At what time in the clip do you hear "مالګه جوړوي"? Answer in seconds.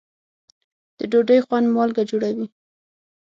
1.75-2.47